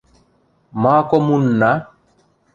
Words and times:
—Ма 0.81 0.95
коммуна? 1.09 1.73